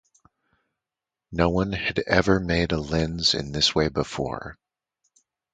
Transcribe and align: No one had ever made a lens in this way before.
No 1.31 1.49
one 1.51 1.73
had 1.73 1.99
ever 2.07 2.39
made 2.39 2.71
a 2.71 2.79
lens 2.81 3.35
in 3.35 3.51
this 3.51 3.75
way 3.75 3.87
before. 3.87 4.57